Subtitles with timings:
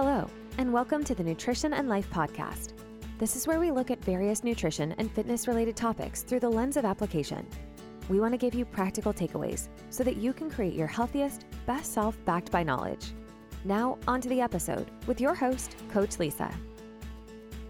[0.00, 2.74] Hello, and welcome to the Nutrition and Life Podcast.
[3.18, 6.76] This is where we look at various nutrition and fitness related topics through the lens
[6.76, 7.44] of application.
[8.08, 11.92] We want to give you practical takeaways so that you can create your healthiest, best
[11.92, 13.06] self backed by knowledge.
[13.64, 16.48] Now, on to the episode with your host, Coach Lisa.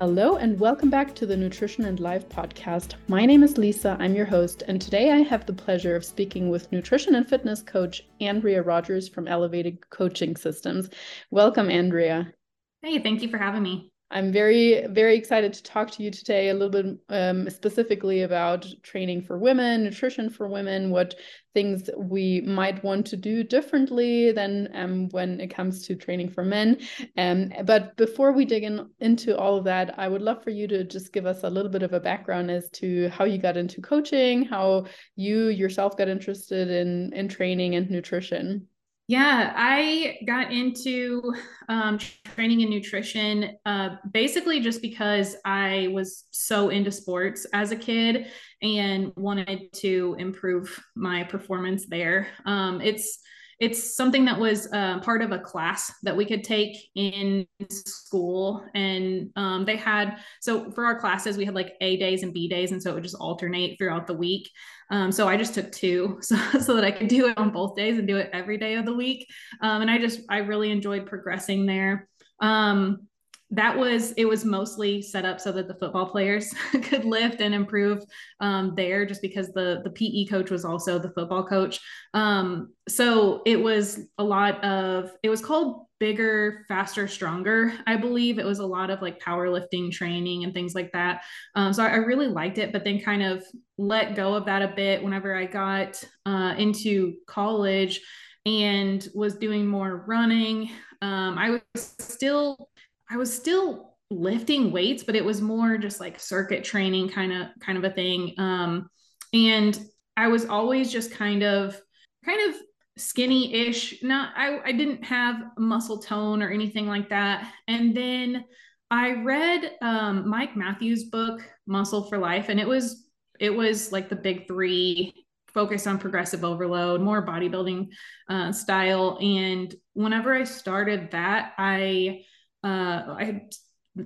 [0.00, 2.94] Hello, and welcome back to the Nutrition and Life podcast.
[3.08, 6.50] My name is Lisa, I'm your host, and today I have the pleasure of speaking
[6.50, 10.88] with nutrition and fitness coach Andrea Rogers from Elevated Coaching Systems.
[11.32, 12.32] Welcome, Andrea.
[12.80, 13.90] Hey, thank you for having me.
[14.10, 18.66] I'm very, very excited to talk to you today a little bit um, specifically about
[18.82, 21.14] training for women, nutrition for women, what
[21.52, 26.42] things we might want to do differently than um, when it comes to training for
[26.42, 26.78] men.
[27.18, 30.66] Um, but before we dig in, into all of that, I would love for you
[30.68, 33.58] to just give us a little bit of a background as to how you got
[33.58, 34.86] into coaching, how
[35.16, 38.68] you yourself got interested in, in training and nutrition.
[39.08, 41.34] Yeah, I got into
[41.70, 47.76] um, training and nutrition uh, basically just because I was so into sports as a
[47.76, 48.26] kid
[48.60, 52.26] and wanted to improve my performance there.
[52.44, 53.20] Um, it's
[53.60, 58.64] it's something that was uh, part of a class that we could take in school
[58.74, 62.48] and um, they had so for our classes we had like a days and b
[62.48, 64.48] days and so it would just alternate throughout the week.
[64.90, 67.76] Um, so i just took two so, so that i could do it on both
[67.76, 69.26] days and do it every day of the week.
[69.60, 72.08] Um, and i just i really enjoyed progressing there.
[72.40, 73.07] Um,
[73.50, 77.54] that was it was mostly set up so that the football players could lift and
[77.54, 78.04] improve
[78.40, 81.80] um, there just because the the pe coach was also the football coach.
[82.12, 88.38] Um, so it was a lot of it was called bigger faster stronger i believe.
[88.38, 91.22] It was a lot of like powerlifting training and things like that.
[91.54, 93.42] Um, so I, I, really liked it but then kind of
[93.78, 98.00] let go of that a bit whenever i got uh, into college
[98.46, 100.70] and was doing more running.
[101.02, 102.68] Um, i was still
[103.10, 107.48] I was still lifting weights, but it was more just like circuit training kind of
[107.60, 108.34] kind of a thing.
[108.38, 108.88] Um,
[109.32, 109.78] and
[110.16, 111.80] I was always just kind of
[112.24, 112.60] kind of
[112.96, 114.02] skinny-ish.
[114.02, 117.52] Not I, I didn't have muscle tone or anything like that.
[117.68, 118.44] And then
[118.90, 124.08] I read um, Mike Matthews' book, Muscle for Life, and it was it was like
[124.08, 125.14] the big three
[125.54, 127.88] focus on progressive overload, more bodybuilding
[128.28, 129.18] uh, style.
[129.20, 132.24] And whenever I started that, I
[132.64, 133.42] uh, I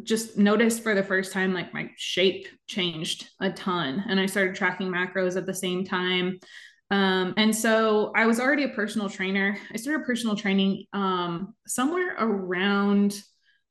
[0.03, 4.55] just noticed for the first time like my shape changed a ton and I started
[4.55, 6.39] tracking macros at the same time.
[6.91, 9.57] Um, and so I was already a personal trainer.
[9.73, 13.13] I started personal training um, somewhere around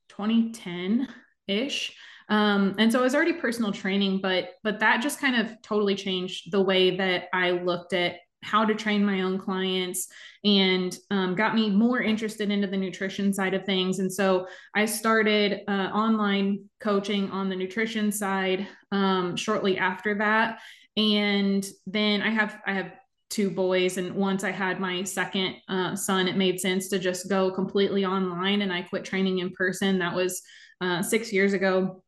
[0.08, 1.08] 2010
[1.46, 1.96] ish.
[2.28, 5.94] Um, and so I was already personal training, but but that just kind of totally
[5.94, 10.08] changed the way that I looked at how to train my own clients
[10.44, 13.98] and um, got me more interested into the nutrition side of things.
[14.00, 20.60] And so i started uh, online coaching on the nutrition side um, shortly after that.
[20.96, 22.92] And then i have i have
[23.30, 27.30] two boys and once i had my second uh, son it made sense to just
[27.30, 30.00] go completely online and i quit training in person.
[30.00, 30.42] That was
[30.82, 32.02] uh, six years ago.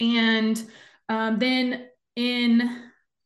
[0.00, 0.62] And
[1.08, 2.60] um, then in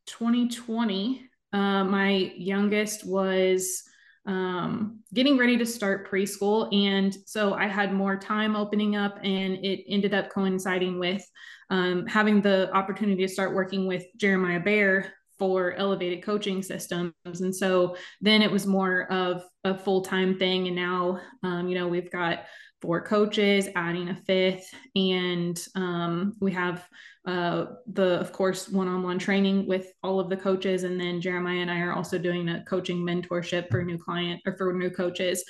[0.06, 3.82] 2020 uh, my youngest was
[4.26, 6.72] um, getting ready to start preschool.
[6.74, 11.24] And so I had more time opening up, and it ended up coinciding with
[11.70, 17.14] um, having the opportunity to start working with Jeremiah Bear for elevated coaching systems.
[17.24, 20.66] And so then it was more of a full time thing.
[20.66, 22.40] And now, um, you know, we've got
[22.80, 26.88] four coaches, adding a fifth, and um, we have
[27.26, 31.70] uh, the, of course, one-on-one training with all of the coaches, and then Jeremiah and
[31.70, 35.44] I are also doing a coaching mentorship for new client or for new coaches,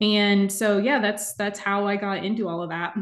[0.00, 2.94] and so yeah, that's that's how I got into all of that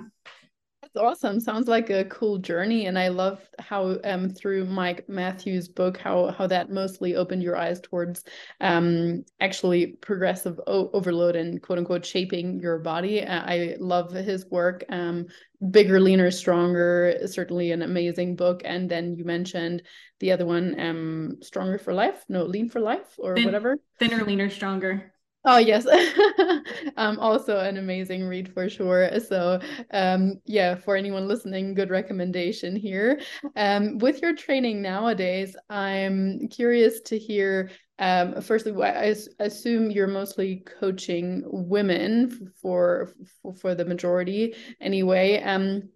[0.97, 1.41] awesome.
[1.41, 6.31] Sounds like a cool journey, and I love how um through Mike Matthews' book how
[6.31, 8.25] how that mostly opened your eyes towards
[8.61, 13.23] um actually progressive overload and quote unquote shaping your body.
[13.23, 14.85] Uh, I love his work.
[14.89, 15.27] Um,
[15.71, 17.19] bigger, leaner, stronger.
[17.27, 18.63] Certainly an amazing book.
[18.65, 19.83] And then you mentioned
[20.21, 22.25] the other one, um, stronger for life.
[22.29, 23.79] No, lean for life or Thin, whatever.
[23.99, 25.13] Thinner, leaner, stronger.
[25.45, 25.87] Oh yes,
[26.97, 29.19] um, also an amazing read for sure.
[29.19, 29.59] So
[29.91, 33.21] um, yeah, for anyone listening, good recommendation here.
[33.57, 37.71] Um, with your training nowadays, I'm curious to hear.
[37.99, 43.13] Um, firstly, I assume you're mostly coaching women for
[43.43, 45.43] for, for the majority anyway.
[45.43, 45.89] Um,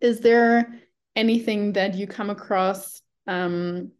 [0.00, 0.80] is there
[1.14, 3.92] anything that you come across um,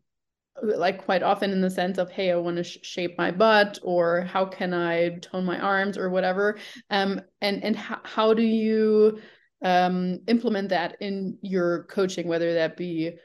[0.63, 3.79] like quite often in the sense of hey i want to sh- shape my butt
[3.83, 6.59] or how can i tone my arms or whatever.
[6.91, 9.19] Um and and how do you
[9.63, 13.17] um implement that in your coaching whether that be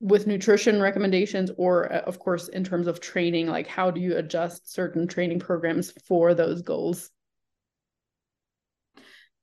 [0.00, 3.46] with nutrition recommendations or uh, of course in terms of training?
[3.46, 7.10] Like how do you adjust certain training programs for those goals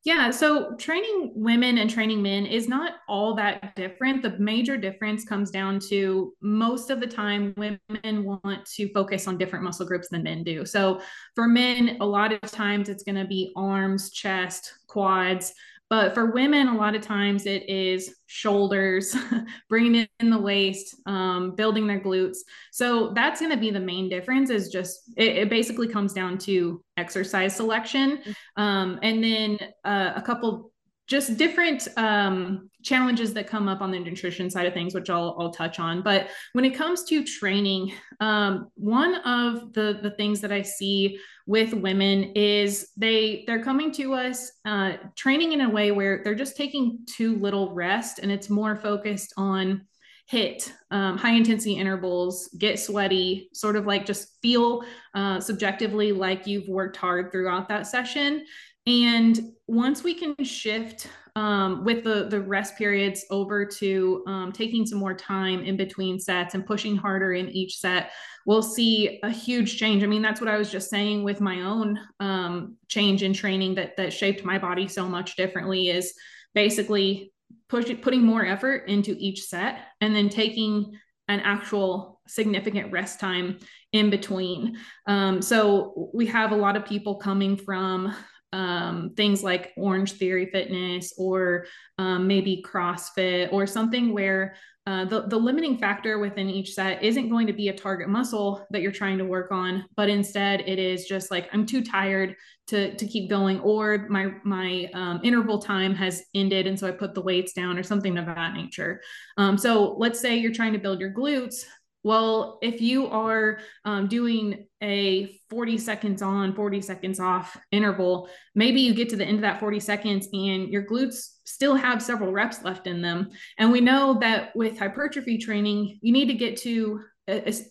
[0.04, 4.22] yeah, so training women and training men is not all that different.
[4.22, 9.38] The major difference comes down to most of the time women want to focus on
[9.38, 10.66] different muscle groups than men do.
[10.66, 11.00] So
[11.36, 15.54] for men, a lot of times it's going to be arms, chest, quads,
[15.94, 19.16] but for women, a lot of times it is shoulders,
[19.70, 22.38] bringing in the waist, um, building their glutes.
[22.72, 24.50] So that's going to be the main difference.
[24.50, 28.60] Is just it, it basically comes down to exercise selection, mm-hmm.
[28.60, 30.73] um, and then uh, a couple
[31.14, 35.36] just different um, challenges that come up on the nutrition side of things, which I'll,
[35.38, 36.02] I'll touch on.
[36.02, 41.20] But when it comes to training, um, one of the the things that I see
[41.46, 46.34] with women is they they're coming to us uh, training in a way where they're
[46.34, 49.86] just taking too little rest, and it's more focused on
[50.32, 54.84] HIIT um, high intensity intervals get sweaty sort of like just feel
[55.14, 58.46] uh, subjectively like you've worked hard throughout that session
[58.86, 64.86] and once we can shift um, with the the rest periods over to um, taking
[64.86, 68.12] some more time in between sets and pushing harder in each set,
[68.46, 70.04] we'll see a huge change.
[70.04, 73.76] I mean, that's what I was just saying with my own um, change in training
[73.76, 75.90] that that shaped my body so much differently.
[75.90, 76.14] Is
[76.54, 77.32] basically
[77.68, 80.92] pushing putting more effort into each set and then taking
[81.30, 83.58] an actual significant rest time
[83.92, 84.78] in between.
[85.08, 88.14] Um, so we have a lot of people coming from
[88.54, 91.66] um, things like Orangetheory Fitness or
[91.98, 94.56] um, maybe CrossFit or something where
[94.86, 98.68] uh, the, the limiting factor within each set isn't going to be a target muscle
[98.70, 102.36] that you're trying to work on, but instead it is just like I'm too tired
[102.68, 106.92] to, to keep going, or my my um, interval time has ended, and so I
[106.92, 109.02] put the weights down, or something of that nature.
[109.38, 111.66] Um, so let's say you're trying to build your glutes,
[112.04, 118.82] well, if you are um, doing a 40 seconds on, 40 seconds off interval, maybe
[118.82, 122.32] you get to the end of that 40 seconds and your glutes still have several
[122.32, 123.32] reps left in them.
[123.58, 127.02] And we know that with hypertrophy training, you need to get to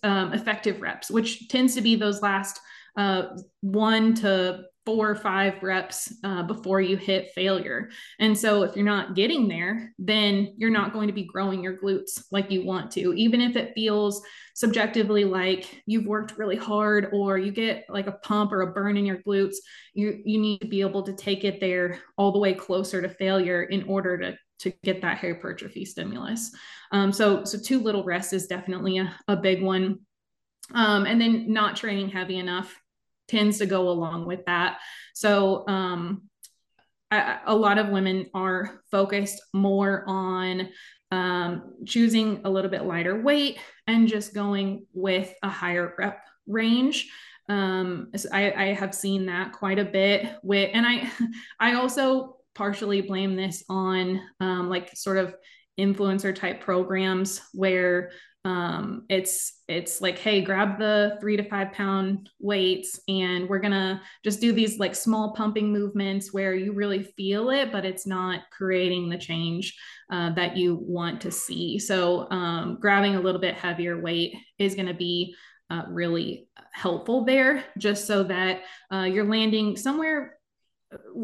[0.01, 2.59] um, effective reps, which tends to be those last
[2.95, 3.23] uh,
[3.61, 7.89] one to four or five reps uh, before you hit failure.
[8.19, 11.77] And so, if you're not getting there, then you're not going to be growing your
[11.77, 14.21] glutes like you want to, even if it feels
[14.55, 18.97] subjectively like you've worked really hard or you get like a pump or a burn
[18.97, 19.55] in your glutes.
[19.93, 23.09] You, you need to be able to take it there all the way closer to
[23.09, 26.51] failure in order to to get that hypertrophy stimulus.
[26.91, 29.99] Um, so, so too little rest is definitely a, a big one.
[30.73, 32.73] Um, and then not training heavy enough
[33.27, 34.79] tends to go along with that.
[35.13, 36.23] So, um,
[37.45, 40.69] a lot of women are focused more on
[41.11, 47.11] um, choosing a little bit lighter weight and just going with a higher rep range.
[47.49, 51.11] Um, so I, I have seen that quite a bit with, and I,
[51.59, 55.35] I also partially blame this on um, like sort of
[55.79, 58.11] influencer type programs where
[58.45, 64.01] um, it's it's like hey grab the three to five pound weights and we're gonna
[64.23, 68.41] just do these like small pumping movements where you really feel it but it's not
[68.51, 69.77] creating the change
[70.11, 71.79] uh, that you want to see.
[71.79, 75.35] So um, grabbing a little bit heavier weight is going to be
[75.69, 80.37] uh, really helpful there just so that uh, you're landing somewhere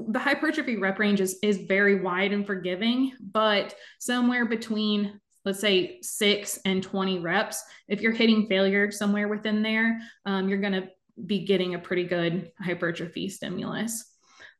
[0.09, 5.97] the hypertrophy rep range is, is very wide and forgiving, but somewhere between let's say
[6.03, 10.87] six and 20 reps, if you're hitting failure somewhere within there, um, you're going to
[11.25, 14.05] be getting a pretty good hypertrophy stimulus.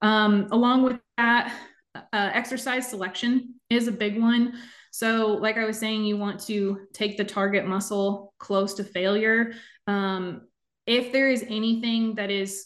[0.02, 1.56] Um, along with that,
[1.94, 4.54] uh, exercise selection is a big one.
[4.90, 9.54] So, like I was saying, you want to take the target muscle close to failure.
[9.86, 10.48] Um,
[10.88, 12.66] if there is anything that is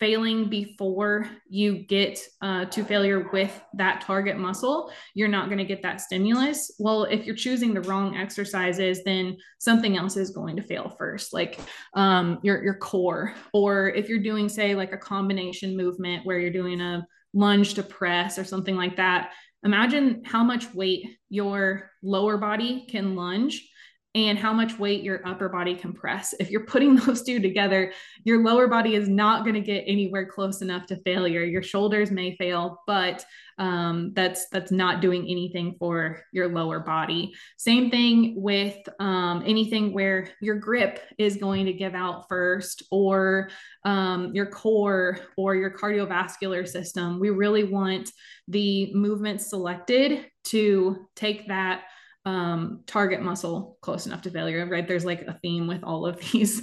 [0.00, 5.64] failing before you get uh, to failure with that target muscle, you're not going to
[5.64, 6.74] get that stimulus.
[6.78, 11.32] Well, if you're choosing the wrong exercises, then something else is going to fail first,
[11.32, 11.58] like
[11.94, 16.50] um, your your core, or if you're doing, say, like a combination movement where you're
[16.50, 19.32] doing a lunge to press or something like that.
[19.64, 23.66] Imagine how much weight your lower body can lunge
[24.14, 26.34] and how much weight your upper body can press.
[26.38, 27.92] If you're putting those two together,
[28.22, 31.42] your lower body is not going to get anywhere close enough to failure.
[31.44, 33.24] Your shoulders may fail, but
[33.58, 37.32] um, that's that's not doing anything for your lower body.
[37.56, 43.50] Same thing with um, anything where your grip is going to give out first, or
[43.84, 47.20] um, your core or your cardiovascular system.
[47.20, 48.10] We really want
[48.48, 51.84] the movement selected to take that
[52.24, 54.86] um, target muscle close enough to failure, right?
[54.86, 56.62] There's like a theme with all of these.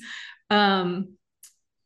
[0.49, 1.15] Um,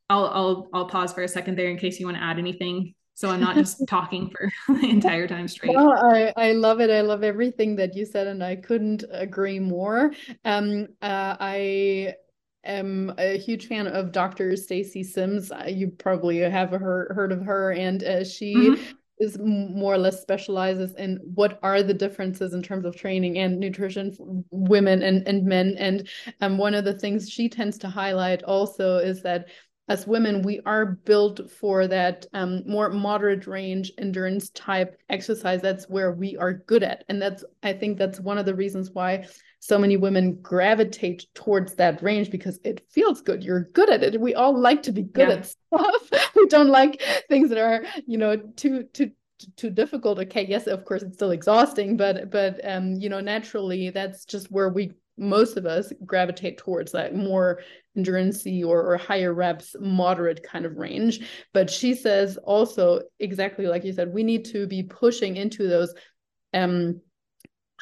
[0.09, 2.93] I'll, I'll, I'll pause for a second there in case you want to add anything.
[3.15, 4.51] So I'm not just talking for
[4.81, 5.73] the entire time straight.
[5.73, 6.89] Well, I, I love it.
[6.89, 10.11] I love everything that you said, and I couldn't agree more.
[10.43, 12.15] Um, uh, I
[12.65, 14.55] am a huge fan of Dr.
[14.57, 15.51] Stacy Sims.
[15.65, 20.21] You probably have heard heard of her, and uh, she mm-hmm is more or less
[20.21, 25.27] specializes in what are the differences in terms of training and nutrition for women and,
[25.27, 25.75] and men.
[25.77, 26.07] And
[26.41, 29.47] um, one of the things she tends to highlight also is that
[29.87, 35.61] as women, we are built for that um, more moderate range endurance type exercise.
[35.61, 37.03] That's where we are good at.
[37.07, 39.27] And that's, I think that's one of the reasons why
[39.65, 43.43] so many women gravitate towards that range because it feels good.
[43.43, 44.19] You're good at it.
[44.19, 45.35] We all like to be good yeah.
[45.35, 46.31] at stuff.
[46.35, 49.11] we don't like things that are, you know, too, too,
[49.57, 53.89] too difficult okay yes of course it's still exhausting but but um you know naturally
[53.89, 57.59] that's just where we most of us gravitate towards that more
[57.95, 61.21] endurance or, or higher reps, moderate kind of range.
[61.53, 65.93] But she says also, exactly like you said, we need to be pushing into those
[66.53, 67.01] um,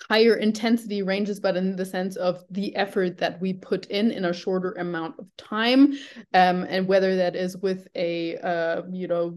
[0.10, 4.26] higher intensity ranges, but in the sense of the effort that we put in in
[4.26, 5.94] a shorter amount of time,
[6.34, 9.36] um, and whether that is with a uh, you know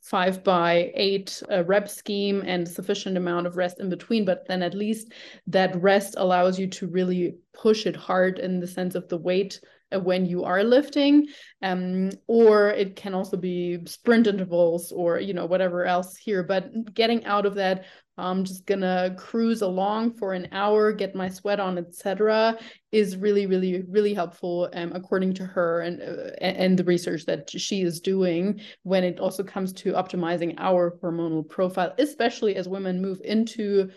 [0.00, 4.62] five by eight uh, rep scheme and sufficient amount of rest in between, but then
[4.62, 5.12] at least
[5.46, 9.60] that rest allows you to really push it hard in the sense of the weight
[9.92, 11.26] uh, when you are lifting.
[11.62, 16.94] Um, or it can also be sprint intervals or you know whatever else here but
[16.94, 17.84] getting out of that
[18.20, 22.58] I'm just gonna cruise along for an hour, get my sweat on, etc.,
[22.92, 27.50] is really, really, really helpful, um, according to her and uh, and the research that
[27.50, 33.00] she is doing when it also comes to optimizing our hormonal profile, especially as women
[33.00, 33.90] move into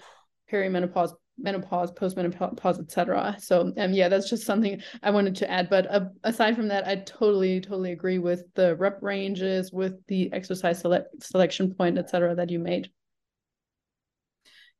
[0.51, 5.89] perimenopause menopause postmenopause etc so um yeah that's just something i wanted to add but
[5.89, 10.79] uh, aside from that i totally totally agree with the rep ranges with the exercise
[10.79, 12.87] select selection point etc that you made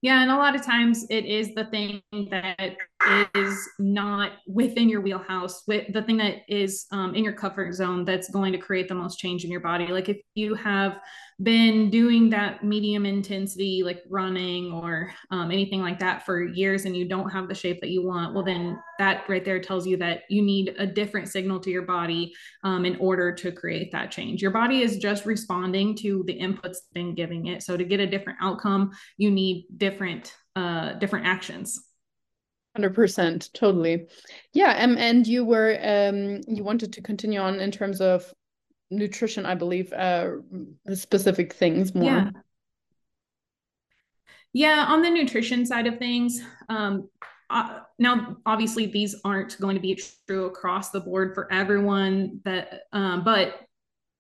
[0.03, 2.75] yeah, and a lot of times it is the thing that
[3.35, 8.05] is not within your wheelhouse, with the thing that is um, in your comfort zone
[8.05, 9.87] that's going to create the most change in your body.
[9.87, 10.99] Like if you have
[11.41, 16.95] been doing that medium intensity, like running or um, anything like that for years and
[16.95, 19.97] you don't have the shape that you want, well, then that right there tells you
[19.97, 22.33] that you need a different signal to your body
[22.63, 24.41] um, in order to create that change.
[24.41, 27.63] Your body is just responding to the inputs been giving it.
[27.63, 31.83] So to get a different outcome, you need different uh, different actions.
[32.77, 34.07] 100% totally
[34.53, 38.33] yeah um, and you were um you wanted to continue on in terms of
[38.93, 40.31] nutrition, I believe, uh,
[40.93, 42.05] specific things more.
[42.05, 42.29] Yeah.
[44.55, 46.39] Yeah, on the nutrition side of things,
[46.69, 47.09] um,
[47.49, 52.39] uh, now obviously these aren't going to be true across the board for everyone.
[52.45, 53.61] That, um, but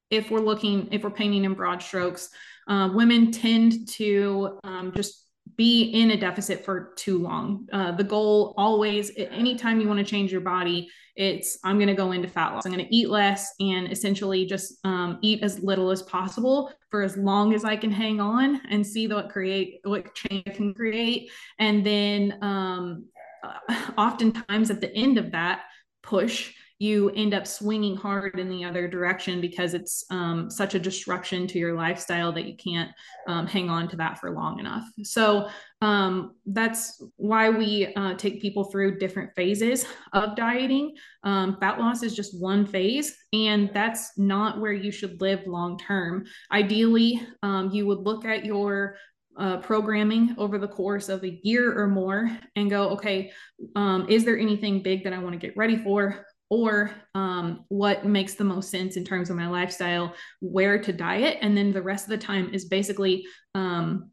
[0.09, 2.29] if we're looking, if we're painting in broad strokes,
[2.67, 5.22] uh, women tend to um, just
[5.57, 7.67] be in a deficit for too long.
[7.71, 11.93] Uh, the goal always, anytime you want to change your body, it's I'm going to
[11.93, 12.65] go into fat loss.
[12.65, 17.03] I'm going to eat less and essentially just um, eat as little as possible for
[17.03, 21.29] as long as I can hang on and see what create what change can create.
[21.59, 23.05] And then um,
[23.43, 25.63] uh, oftentimes at the end of that
[26.01, 30.79] push, you end up swinging hard in the other direction because it's um, such a
[30.79, 32.91] disruption to your lifestyle that you can't
[33.25, 34.83] um, hang on to that for long enough.
[35.01, 35.47] So
[35.81, 40.93] um, that's why we uh, take people through different phases of dieting.
[41.23, 45.79] Um, fat loss is just one phase, and that's not where you should live long
[45.79, 46.25] term.
[46.51, 48.97] Ideally, um, you would look at your
[49.39, 53.31] uh, programming over the course of a year or more and go, okay,
[53.75, 56.25] um, is there anything big that I want to get ready for?
[56.49, 61.37] Or um, what makes the most sense in terms of my lifestyle, where to diet.
[61.41, 64.11] And then the rest of the time is basically, um,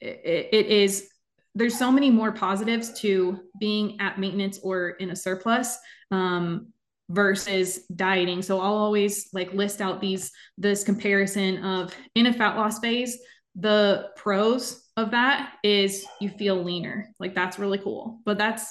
[0.00, 1.08] it, it is,
[1.54, 5.76] there's so many more positives to being at maintenance or in a surplus
[6.10, 6.68] um,
[7.08, 8.42] versus dieting.
[8.42, 13.18] So I'll always like list out these, this comparison of in a fat loss phase,
[13.56, 17.10] the pros of that is you feel leaner.
[17.18, 18.20] Like that's really cool.
[18.24, 18.70] But that's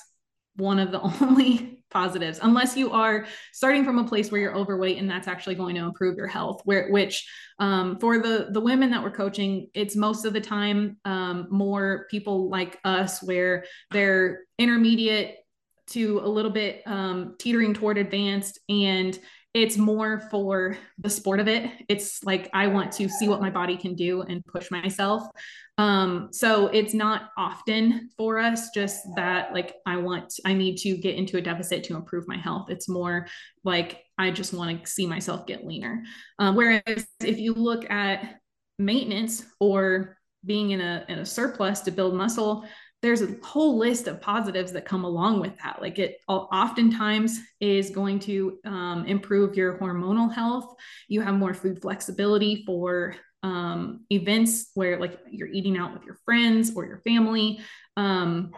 [0.55, 4.97] one of the only positives unless you are starting from a place where you're overweight
[4.97, 7.27] and that's actually going to improve your health where which
[7.59, 12.05] um, for the the women that we're coaching it's most of the time um, more
[12.09, 15.37] people like us where they're intermediate
[15.87, 19.19] to a little bit um, teetering toward advanced and
[19.55, 21.71] it's more for the sport of it.
[21.87, 25.23] It's like i want to see what my body can do and push myself.
[25.77, 30.97] Um so it's not often for us just that like i want i need to
[30.97, 32.69] get into a deficit to improve my health.
[32.69, 33.27] It's more
[33.63, 36.03] like i just want to see myself get leaner.
[36.37, 38.41] Um, whereas if you look at
[38.77, 42.65] maintenance or being in a in a surplus to build muscle
[43.05, 45.79] there's a whole list of positives that come along with that.
[45.79, 50.73] Like it oftentimes is going to um, improve your hormonal health.
[51.07, 56.17] You have more food flexibility for um, events where like you're eating out with your
[56.25, 57.59] friends or your family.
[57.95, 58.51] Um,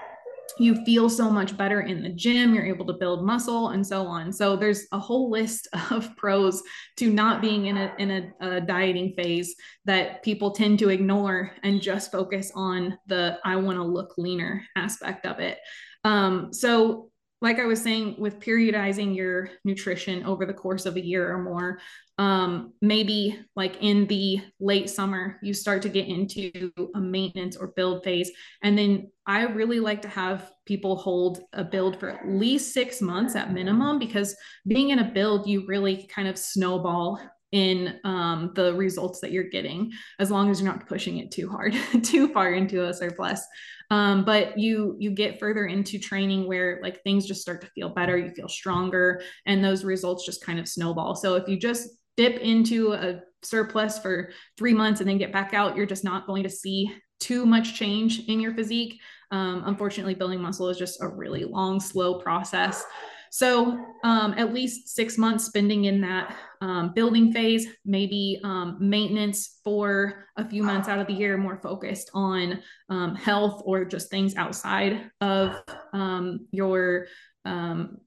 [0.60, 4.06] you feel so much better in the gym you're able to build muscle and so
[4.06, 4.32] on.
[4.32, 6.62] So there's a whole list of pros
[6.98, 11.52] to not being in a in a, a, dieting phase that people tend to ignore
[11.64, 15.58] and just focus on the i want to look leaner aspect of it.
[16.04, 21.06] Um, so like I was saying, with periodizing your nutrition over the course of a
[21.06, 21.80] year or more,
[22.18, 27.68] um, maybe like in the late summer, you start to get into a maintenance or
[27.68, 28.32] build phase.
[28.64, 33.02] And then I really like to have people hold a build for at least six
[33.02, 37.20] months at minimum, because being in a build, you really kind of snowball
[37.52, 41.50] in um, the results that you're getting as long as you're not pushing it too
[41.50, 41.74] hard
[42.04, 43.46] too far into a surplus.
[43.90, 47.90] Um, but you you get further into training where like things just start to feel
[47.90, 51.16] better you feel stronger and those results just kind of snowball.
[51.16, 55.54] So if you just dip into a surplus for three months and then get back
[55.54, 59.00] out you're just not going to see too much change in your physique.
[59.32, 62.84] Um, unfortunately building muscle is just a really long slow process.
[63.32, 69.60] So um, at least six months spending in that um, building phase, maybe um, maintenance
[69.64, 74.10] for a few months out of the year, more focused on um, health or just
[74.10, 75.62] things outside of
[75.94, 77.08] um, your
[77.46, 77.98] um,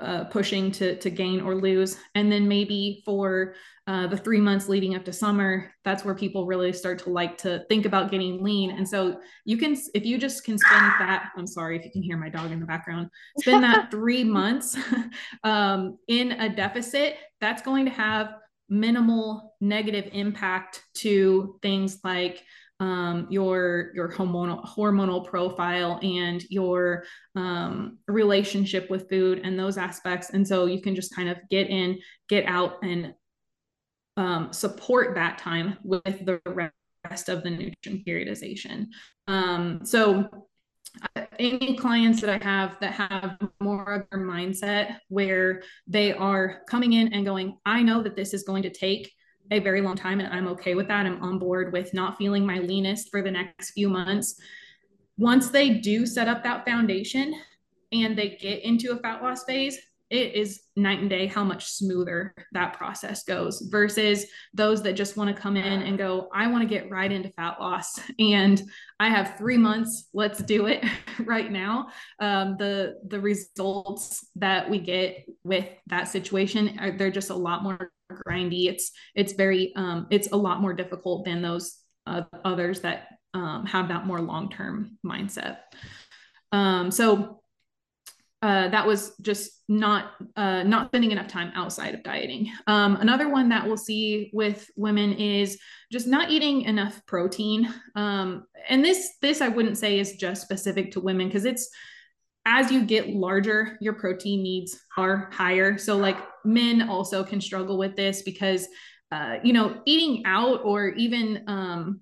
[0.00, 1.96] uh, pushing to to gain or lose.
[2.14, 3.54] And then maybe for
[3.86, 7.36] uh, the three months leading up to summer that's where people really start to like
[7.36, 8.70] to think about getting lean.
[8.70, 12.02] And so you can if you just can spend that i'm sorry if you can
[12.02, 14.76] hear my dog in the background spend that three months
[15.44, 18.34] um, in a deficit that's going to have
[18.68, 22.42] minimal negative impact to things like
[22.84, 30.30] um, your your hormonal hormonal profile and your um, relationship with food and those aspects.
[30.30, 33.14] And so you can just kind of get in, get out, and
[34.18, 36.40] um, support that time with the
[37.08, 38.88] rest of the nutrition periodization.
[39.28, 40.28] Um, so
[41.38, 46.92] any clients that I have that have more of their mindset where they are coming
[46.92, 49.10] in and going, I know that this is going to take
[49.50, 51.06] a very long time and I'm okay with that.
[51.06, 54.40] I'm on board with not feeling my leanest for the next few months.
[55.18, 57.34] Once they do set up that foundation
[57.92, 59.78] and they get into a fat loss phase,
[60.14, 65.16] it is night and day how much smoother that process goes versus those that just
[65.16, 68.62] want to come in and go, I want to get right into fat loss and
[69.00, 70.08] I have three months.
[70.14, 70.84] Let's do it
[71.24, 71.88] right now.
[72.20, 77.64] Um, the the results that we get with that situation are they're just a lot
[77.64, 78.68] more grindy.
[78.68, 83.66] It's it's very um, it's a lot more difficult than those uh, others that um,
[83.66, 85.58] have that more long term mindset.
[86.52, 87.40] Um, so
[88.44, 92.52] uh, that was just not uh, not spending enough time outside of dieting.
[92.66, 95.58] Um, another one that we'll see with women is
[95.90, 97.72] just not eating enough protein.
[97.94, 101.70] Um, and this this I wouldn't say is just specific to women because it's
[102.44, 105.78] as you get larger, your protein needs are higher.
[105.78, 108.68] So like men also can struggle with this because
[109.10, 112.00] uh, you know eating out or even um,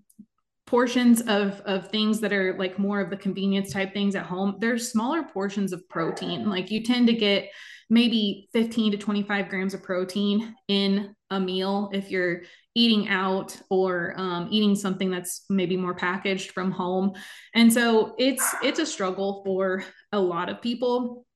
[0.72, 4.56] portions of of things that are like more of the convenience type things at home
[4.58, 6.48] there's smaller portions of protein.
[6.48, 7.50] Like you tend to get
[7.90, 14.14] maybe 15 to 25 grams of protein in a meal if you're eating out or
[14.16, 17.12] um, eating something that's maybe more packaged from home.
[17.54, 21.26] And so it's it's a struggle for a lot of people.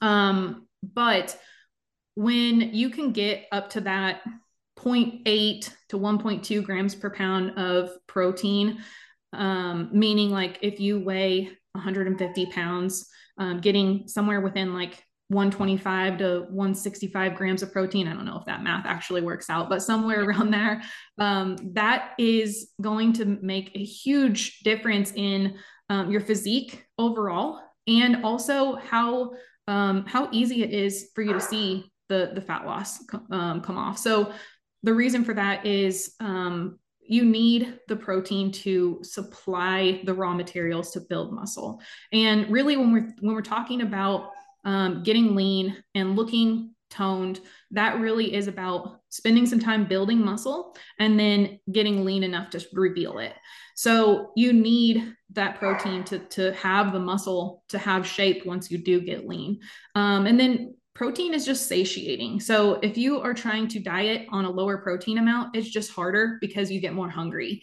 [0.00, 1.38] Um, but
[2.16, 4.22] when you can get up to that
[4.84, 8.78] 0.8 to 1.2 grams per pound of protein,
[9.32, 16.40] um, meaning like if you weigh 150 pounds, um, getting somewhere within like 125 to
[16.50, 18.06] 165 grams of protein.
[18.06, 20.82] I don't know if that math actually works out, but somewhere around there,
[21.18, 25.56] um, that is going to make a huge difference in
[25.88, 29.32] um, your physique overall and also how
[29.66, 33.78] um, how easy it is for you to see the the fat loss um, come
[33.78, 33.98] off.
[33.98, 34.32] So
[34.84, 40.90] the reason for that is um, you need the protein to supply the raw materials
[40.92, 41.80] to build muscle.
[42.12, 44.30] And really, when we're when we're talking about
[44.64, 50.76] um, getting lean and looking toned, that really is about spending some time building muscle
[50.98, 53.32] and then getting lean enough to reveal it.
[53.74, 58.78] So you need that protein to, to have the muscle to have shape once you
[58.78, 59.60] do get lean.
[59.94, 62.40] Um, and then protein is just satiating.
[62.40, 66.38] So if you are trying to diet on a lower protein amount, it's just harder
[66.40, 67.62] because you get more hungry.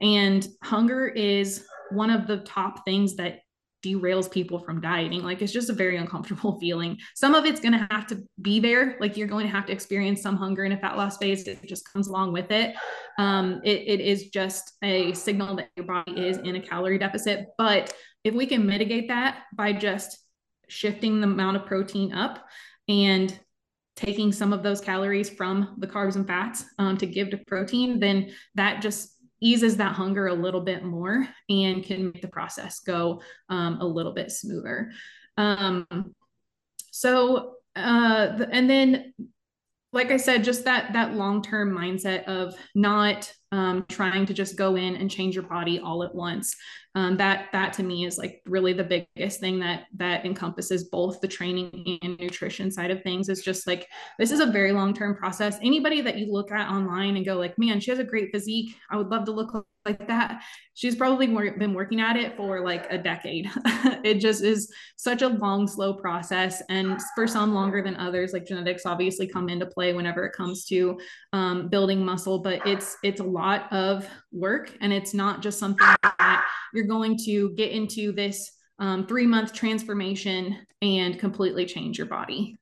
[0.00, 3.40] And hunger is one of the top things that
[3.84, 5.22] derails people from dieting.
[5.22, 6.98] Like it's just a very uncomfortable feeling.
[7.14, 8.96] Some of it's going to have to be there.
[9.00, 11.46] Like you're going to have to experience some hunger in a fat loss phase.
[11.46, 12.74] It just comes along with it.
[13.18, 17.46] Um, it, it is just a signal that your body is in a calorie deficit.
[17.56, 17.92] But
[18.24, 20.18] if we can mitigate that by just
[20.68, 22.46] shifting the amount of protein up
[22.90, 23.38] and
[23.96, 28.00] taking some of those calories from the carbs and fats um, to give to protein,
[28.00, 32.80] then that just eases that hunger a little bit more and can make the process
[32.80, 34.90] go um, a little bit smoother.
[35.36, 35.86] Um,
[36.90, 39.14] so, uh, and then,
[39.92, 44.56] like I said, just that that long term mindset of not um, trying to just
[44.56, 46.54] go in and change your body all at once.
[46.94, 51.20] Um, that that to me is like really the biggest thing that that encompasses both
[51.20, 53.86] the training and nutrition side of things is just like
[54.18, 55.58] this is a very long term process.
[55.62, 58.76] Anybody that you look at online and go like man she has a great physique.
[58.90, 60.42] I would love to look like that
[60.74, 63.50] she's probably been working at it for like a decade
[64.04, 68.46] it just is such a long slow process and for some longer than others like
[68.46, 70.98] genetics obviously come into play whenever it comes to
[71.32, 75.86] um, building muscle but it's it's a lot of work and it's not just something
[76.02, 82.06] that you're going to get into this um, three month transformation and completely change your
[82.06, 82.59] body.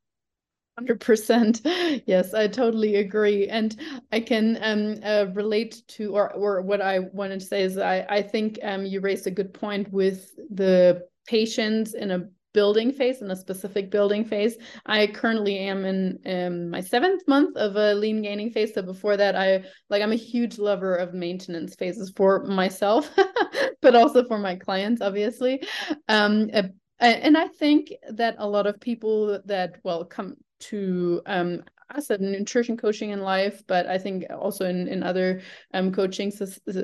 [0.79, 3.77] 100% yes i totally agree and
[4.13, 8.05] i can um, uh, relate to or, or what i wanted to say is i,
[8.09, 13.21] I think um, you raised a good point with the patience in a building phase
[13.21, 14.57] in a specific building phase.
[14.87, 19.17] I currently am in um, my seventh month of a lean gaining phase so before
[19.17, 23.11] that i like i'm a huge lover of maintenance phases for myself
[23.83, 25.63] but also for my clients obviously.
[26.09, 26.65] Um, uh,
[27.01, 32.21] and i think that a lot of people that well come to um, I said
[32.21, 35.41] nutrition coaching in life, but I think also in, in other
[35.73, 36.33] um, coaching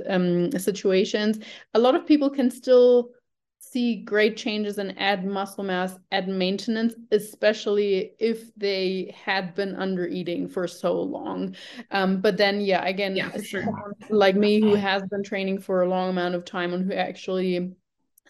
[0.08, 1.40] um, situations,
[1.74, 3.10] a lot of people can still
[3.58, 10.06] see great changes and add muscle mass at maintenance, especially if they had been under
[10.06, 11.54] eating for so long.
[11.90, 13.66] Um, but then, yeah, again, yeah, sure.
[14.10, 17.74] like me who has been training for a long amount of time and who actually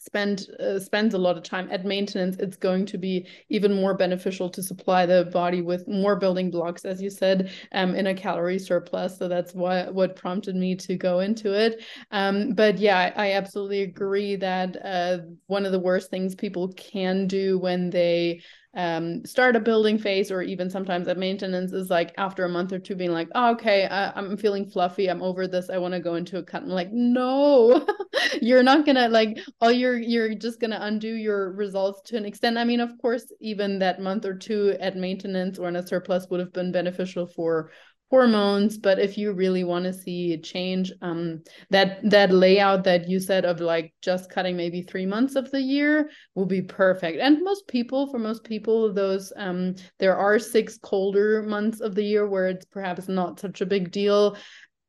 [0.04, 3.94] spend uh, spends a lot of time at maintenance it's going to be even more
[3.94, 8.14] beneficial to supply the body with more building blocks as you said um, in a
[8.14, 9.18] calorie surplus.
[9.18, 11.82] So that's what what prompted me to go into it.
[12.10, 16.72] Um, but yeah I, I, absolutely agree that uh, one of the worst things people
[16.74, 18.42] can do when they
[18.76, 22.72] um, start a building phase or even sometimes at maintenance is like after a month
[22.72, 25.94] or two being like oh, okay I, am feeling fluffy i'm over this i want
[25.94, 26.62] to go into a cut.
[26.62, 27.86] I'm like no
[28.42, 32.58] you're not gonna like all you're you're just gonna undo your results to an extent.
[32.58, 36.26] I mean of course even that month or two at maintenance or in a surplus
[36.30, 37.70] would have been beneficial for
[38.14, 43.08] hormones but if you really want to see a change um that that layout that
[43.08, 47.18] you said of like just cutting maybe three months of the year will be perfect.
[47.18, 52.04] And most people for most people those um there are six colder months of the
[52.04, 54.36] year where it's perhaps not such a big deal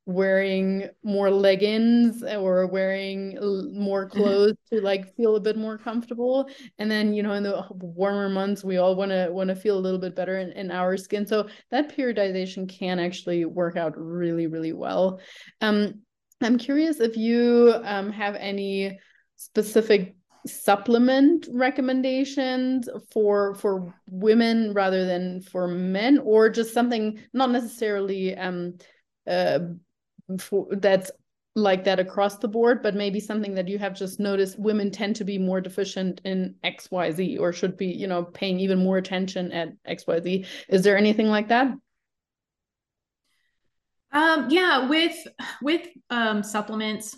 [0.05, 3.37] wearing more leggings or wearing
[3.73, 6.47] more clothes to like feel a bit more comfortable.
[6.77, 9.77] And then you know in the warmer months we all want to want to feel
[9.77, 11.25] a little bit better in, in our skin.
[11.25, 15.19] So that periodization can actually work out really really well.
[15.61, 16.01] Um
[16.41, 18.99] i'm curious if you um have any
[19.37, 20.15] specific
[20.45, 28.73] supplement recommendations for for women rather than for men or just something not necessarily um
[29.27, 29.59] uh,
[30.39, 31.11] for, that's
[31.55, 35.15] like that across the board, but maybe something that you have just noticed women tend
[35.15, 39.51] to be more deficient in XYZ or should be, you know, paying even more attention
[39.53, 40.45] at XYZ.
[40.67, 41.73] Is there anything like that?
[44.11, 45.15] Um, yeah, with
[45.61, 47.17] with um, supplements,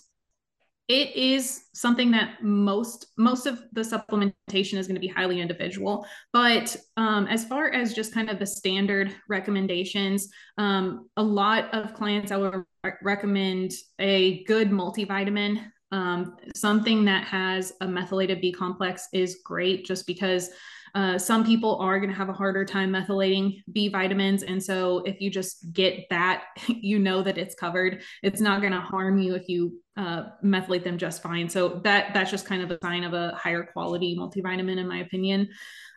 [0.88, 6.06] it is something that most most of the supplementation is going to be highly individual
[6.34, 11.94] but um, as far as just kind of the standard recommendations um, a lot of
[11.94, 12.64] clients i would
[13.02, 15.64] recommend a good multivitamin.
[15.92, 20.50] Um, something that has a methylated B complex is great just because
[20.96, 24.44] uh, some people are going to have a harder time methylating B vitamins.
[24.44, 28.02] And so if you just get that, you know that it's covered.
[28.24, 31.50] It's not going to harm you if you uh, methylate them just fine.
[31.50, 35.00] So that that's just kind of a sign of a higher quality multivitamin, in my
[35.00, 35.50] opinion.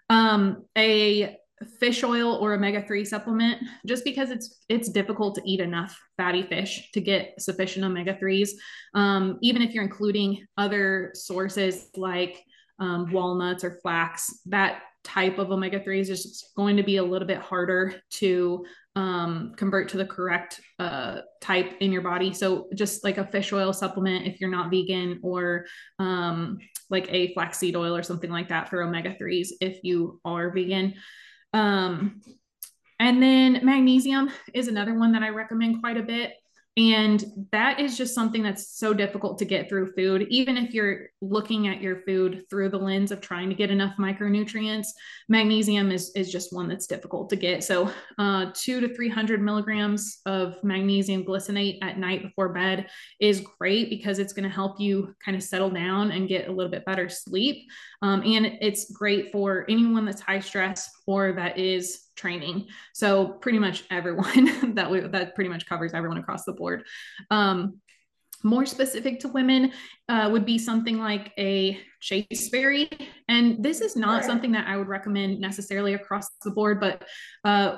[0.08, 1.36] Um, a
[1.78, 6.90] fish oil or omega-3 supplement just because it's it's difficult to eat enough fatty fish
[6.92, 8.50] to get sufficient omega-3s
[8.94, 12.42] um, even if you're including other sources like
[12.80, 17.26] um, walnuts or flax that type of omega-3s is just going to be a little
[17.26, 18.64] bit harder to
[18.96, 23.52] um, convert to the correct uh, type in your body so just like a fish
[23.52, 25.64] oil supplement if you're not vegan or
[25.98, 26.58] um,
[26.90, 30.94] like a flaxseed oil or something like that for omega-3s if you are vegan
[31.52, 32.20] um,
[33.00, 36.34] and then magnesium is another one that I recommend quite a bit.
[36.80, 40.26] And that is just something that's so difficult to get through food.
[40.30, 43.98] Even if you're looking at your food through the lens of trying to get enough
[43.98, 44.86] micronutrients,
[45.28, 47.62] magnesium is, is just one that's difficult to get.
[47.62, 52.88] So, uh, two to 300 milligrams of magnesium glycinate at night before bed
[53.20, 56.52] is great because it's going to help you kind of settle down and get a
[56.52, 57.68] little bit better sleep.
[58.00, 62.66] Um, and it's great for anyone that's high stress or that is training.
[62.92, 66.84] So pretty much everyone that we, that pretty much covers everyone across the board.
[67.30, 67.80] Um,
[68.42, 69.72] more specific to women
[70.08, 72.88] uh, would be something like a chasteberry.
[73.28, 77.04] And this is not something that I would recommend necessarily across the board, but
[77.44, 77.76] uh,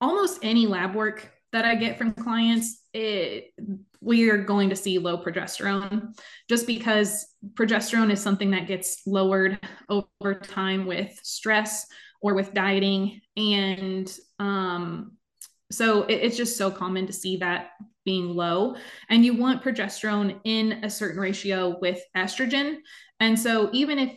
[0.00, 3.52] almost any lab work that I get from clients, it,
[4.00, 6.14] we are going to see low progesterone
[6.48, 9.58] just because progesterone is something that gets lowered
[9.88, 11.86] over time with stress
[12.20, 13.20] or with dieting.
[13.36, 15.16] And um,
[15.70, 17.70] so it, it's just so common to see that
[18.04, 18.76] being low.
[19.10, 22.76] And you want progesterone in a certain ratio with estrogen.
[23.20, 24.12] And so even if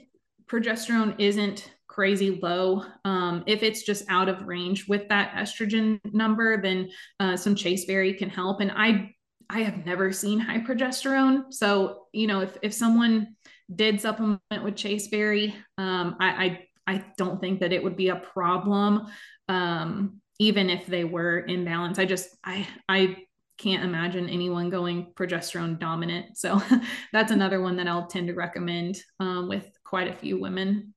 [0.47, 2.85] progesterone isn't crazy low.
[3.03, 8.13] Um, if it's just out of range with that estrogen number, then uh, some chasteberry
[8.13, 8.61] can help.
[8.61, 9.15] And I
[9.49, 11.51] I have never seen high progesterone.
[11.51, 13.35] So you know, if if someone
[13.73, 18.15] did supplement with chasteberry, um, I, I I don't think that it would be a
[18.15, 19.05] problem,
[19.47, 21.99] um, even if they were in balance.
[21.99, 23.17] I just I I
[23.59, 26.37] can't imagine anyone going progesterone dominant.
[26.37, 26.61] So
[27.13, 30.95] that's another one that I'll tend to recommend um, with quite a few women.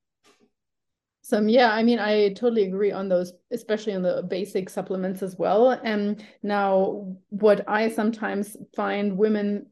[1.21, 5.37] So yeah, I mean, I totally agree on those, especially on the basic supplements as
[5.37, 5.69] well.
[5.71, 9.67] And now, what I sometimes find women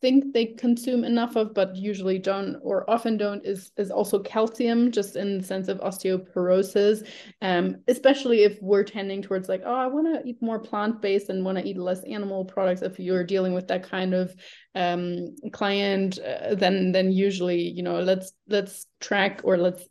[0.00, 4.92] think they consume enough of but usually don't or often don't is is also calcium
[4.92, 7.06] just in the sense of osteoporosis.
[7.42, 11.44] Um especially if we're tending towards like oh i want to eat more plant-based and
[11.44, 14.34] want to eat less animal products if you're dealing with that kind of
[14.74, 19.86] um client uh, then then usually you know let's let's track or let's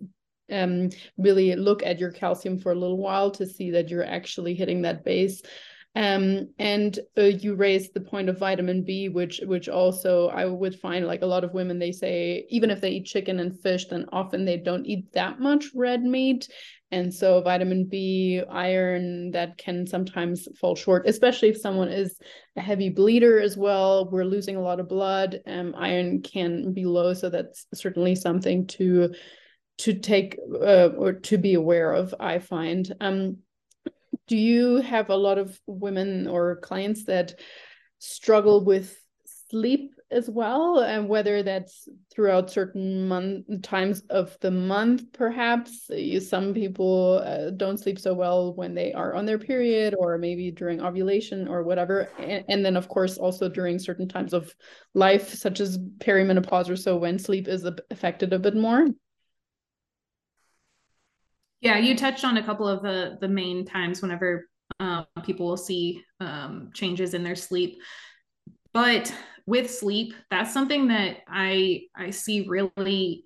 [0.52, 4.54] um really look at your calcium for a little while to see that you're actually
[4.56, 5.42] hitting that base
[5.98, 10.80] um, and uh, you raised the point of vitamin B, which which also I would
[10.80, 13.86] find like a lot of women they say even if they eat chicken and fish,
[13.86, 16.50] then often they don't eat that much red meat,
[16.92, 22.20] and so vitamin B, iron that can sometimes fall short, especially if someone is
[22.56, 24.08] a heavy bleeder as well.
[24.12, 25.42] We're losing a lot of blood.
[25.48, 29.16] Um, iron can be low, so that's certainly something to
[29.80, 32.14] to take uh, or to be aware of.
[32.20, 32.94] I find.
[33.02, 33.38] Um,
[34.28, 37.40] do you have a lot of women or clients that
[38.00, 38.98] struggle with
[39.50, 40.80] sleep as well?
[40.80, 45.86] And whether that's throughout certain month times of the month perhaps?
[45.90, 50.18] You, some people uh, don't sleep so well when they are on their period or
[50.18, 52.10] maybe during ovulation or whatever.
[52.20, 54.54] And, and then of course also during certain times of
[54.94, 58.88] life such as perimenopause or so when sleep is affected a bit more
[61.62, 64.48] yeah, you touched on a couple of the the main times whenever
[64.80, 67.78] um, people will see um, changes in their sleep.
[68.74, 69.14] But
[69.46, 73.26] with sleep, that's something that I I see really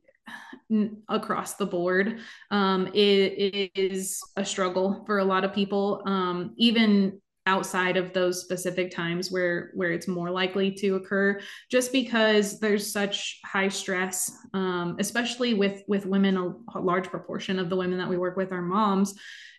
[1.10, 2.20] across the board.
[2.50, 6.02] Um, it, it is a struggle for a lot of people.
[6.06, 11.40] Um, even outside of those specific times where where it's more likely to occur
[11.72, 17.58] just because there's such high stress um, especially with with women a, a, large proportion
[17.58, 19.16] of the women that we work with are moms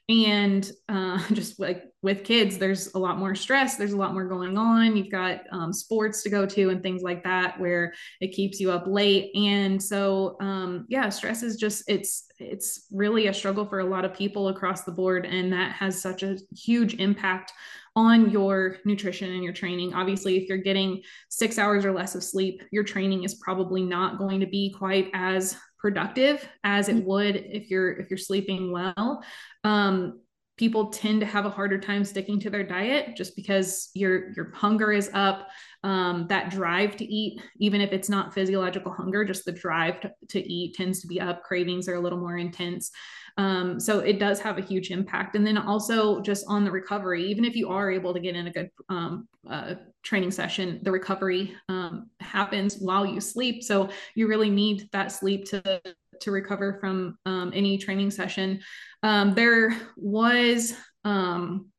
[0.08, 4.24] and uh, just like with kids there's a lot more stress there's a lot more
[4.24, 8.32] going on you've got um, sports to go to and things like that where it
[8.32, 13.34] keeps you up late and so um, yeah stress is just it's it's really a
[13.34, 16.94] struggle for a lot of people across the board and that has such a huge
[16.94, 17.52] impact
[17.94, 19.92] on your nutrition and your training.
[19.92, 24.18] Obviously, if you're getting six hours or less of sleep, your training is probably not
[24.18, 27.06] going to be quite as productive as it mm-hmm.
[27.06, 29.22] would if you're if you're sleeping well.
[29.64, 30.20] Um,
[30.56, 34.52] people tend to have a harder time sticking to their diet just because your your
[34.52, 35.48] hunger is up
[35.82, 40.12] um, that drive to eat even if it's not physiological hunger just the drive to,
[40.28, 42.92] to eat tends to be up cravings are a little more intense
[43.38, 47.24] um, so it does have a huge impact and then also just on the recovery
[47.24, 50.92] even if you are able to get in a good um, uh, training session the
[50.92, 55.80] recovery um, happens while you sleep so you really need that sleep to
[56.22, 58.60] to recover from um, any training session.
[59.02, 61.70] Um, there was um,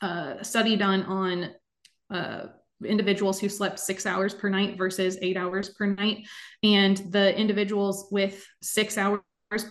[0.00, 1.50] a study done on
[2.10, 2.46] uh,
[2.84, 6.26] individuals who slept six hours per night versus eight hours per night.
[6.62, 9.20] And the individuals with six hours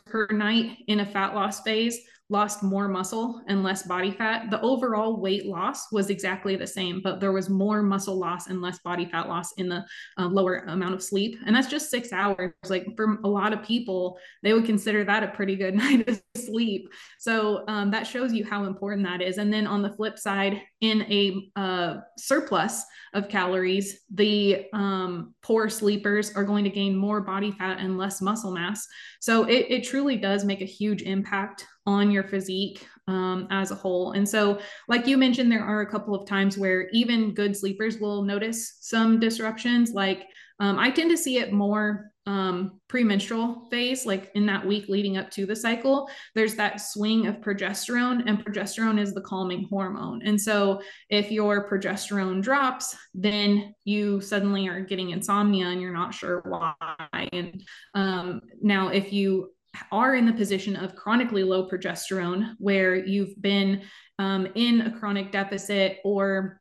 [0.06, 2.00] per night in a fat loss phase
[2.32, 4.50] lost more muscle and less body fat.
[4.50, 8.62] The overall weight loss was exactly the same, but there was more muscle loss and
[8.62, 9.84] less body fat loss in the
[10.18, 11.38] uh, lower amount of sleep.
[11.46, 12.54] And that's just six hours.
[12.70, 16.22] Like for a lot of people, they would consider that a pretty good night of
[16.38, 16.88] sleep.
[17.20, 19.38] So um, that shows you how important that is.
[19.38, 25.70] And then on the flip side, in a uh, surplus of calories, the um, poor
[25.70, 28.88] sleepers are going to gain more body fat and less muscle mass.
[29.20, 33.76] So it, it truly does make a huge impact on your physique um, as a
[33.76, 34.14] whole.
[34.14, 38.00] And so, like you mentioned, there are a couple of times where even good sleepers
[38.00, 39.92] will notice some disruptions.
[39.92, 40.26] Like
[40.60, 45.18] um, I tend to see it more um, premenstrual phase, like in that week leading
[45.18, 50.22] up to the cycle, there's that swing of progesterone, and progesterone is the calming hormone.
[50.24, 56.14] And so, if your progesterone drops, then you suddenly are getting insomnia and you're not
[56.14, 57.30] sure why.
[57.34, 57.64] And
[57.96, 59.52] um, now, if you
[59.92, 63.82] are in the position of chronically low progesterone, where you've been
[64.20, 66.61] um, in a chronic deficit or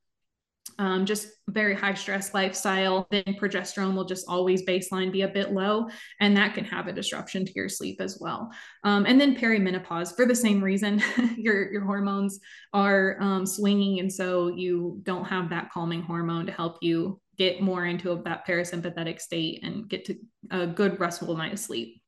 [0.80, 5.52] um, just very high stress lifestyle, then progesterone will just always baseline be a bit
[5.52, 5.90] low,
[6.20, 8.50] and that can have a disruption to your sleep as well.
[8.82, 11.02] Um, and then perimenopause, for the same reason,
[11.36, 12.40] your your hormones
[12.72, 17.60] are um, swinging, and so you don't have that calming hormone to help you get
[17.60, 20.16] more into that parasympathetic state and get to
[20.50, 21.99] a good restful night of sleep.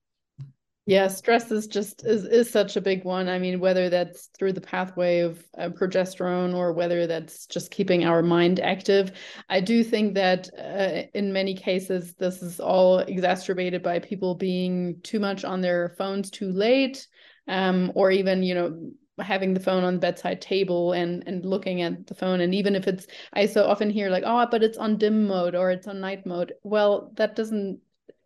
[0.84, 3.28] Yeah, stress is just is is such a big one.
[3.28, 8.04] I mean, whether that's through the pathway of uh, progesterone or whether that's just keeping
[8.04, 9.12] our mind active,
[9.48, 15.00] I do think that uh, in many cases this is all exacerbated by people being
[15.04, 17.06] too much on their phones too late,
[17.46, 18.90] um, or even you know
[19.20, 22.74] having the phone on the bedside table and and looking at the phone and even
[22.74, 25.86] if it's i so often hear like oh but it's on dim mode or it's
[25.86, 27.78] on night mode well that doesn't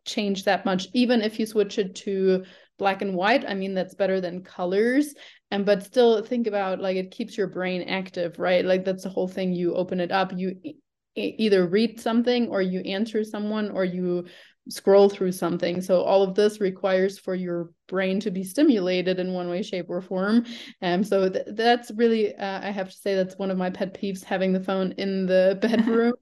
[0.06, 2.44] change that much even if you switch it to
[2.78, 5.14] black and white i mean that's better than colors
[5.50, 9.08] and but still think about like it keeps your brain active right like that's the
[9.08, 10.74] whole thing you open it up you e
[11.16, 14.26] either read something or you answer someone or you
[14.68, 15.80] scroll through something.
[15.80, 19.86] So all of this requires for your brain to be stimulated in one way, shape,
[19.88, 20.44] or form.
[20.80, 23.70] And um, so th- that's really, uh, I have to say, that's one of my
[23.70, 26.14] pet peeves: having the phone in the bedroom.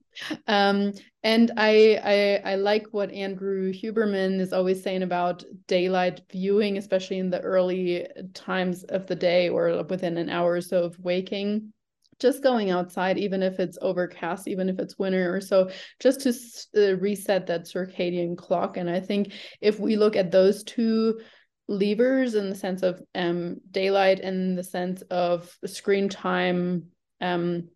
[0.47, 6.77] Um, and I, I I like what Andrew Huberman is always saying about daylight viewing,
[6.77, 10.99] especially in the early times of the day or within an hour or so of
[10.99, 11.73] waking
[12.19, 16.33] just going outside, even if it's overcast, even if it's winter or so, just to
[16.77, 18.77] uh, reset that circadian clock.
[18.77, 21.19] And I think if we look at those two
[21.67, 26.85] levers in the sense of um, daylight and the sense of screen time
[27.21, 27.69] um,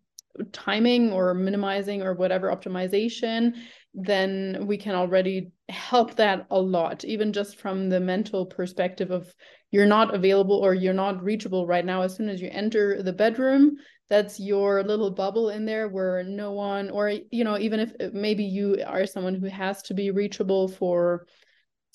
[0.52, 3.54] timing or minimizing or whatever optimization,
[3.94, 9.32] then we can already help that a lot, even just from the mental perspective of
[9.70, 12.02] you're not available or you're not reachable right now.
[12.02, 13.76] As soon as you enter the bedroom,
[14.08, 18.44] that's your little bubble in there where no one or you know even if maybe
[18.44, 21.26] you are someone who has to be reachable for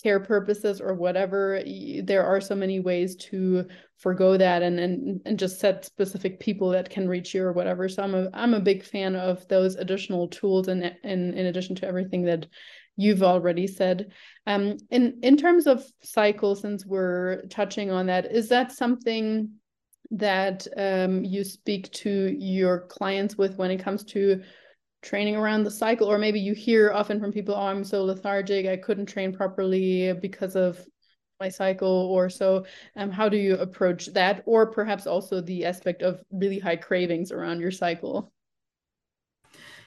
[0.06, 1.63] care purposes or whatever
[2.04, 3.65] there are so many ways to
[3.98, 7.89] forego that and and, and just set specific people that can reach you or whatever.
[7.89, 11.76] So i'm a, I'm a big fan of those additional tools and in, in addition
[11.78, 12.46] to everything that
[12.96, 14.12] you've already said.
[14.46, 19.50] Um in in terms of cycle since we're touching on that is that something
[20.12, 24.44] that um, you speak to your clients with when it comes to
[25.06, 28.65] training around the cycle or maybe you hear often from people oh i'm so lethargic
[28.65, 30.84] i couldn't train properly because of
[31.39, 32.65] my cycle or so
[32.96, 37.32] um, how do you approach that or perhaps also the aspect of really high cravings
[37.32, 38.34] around your cycle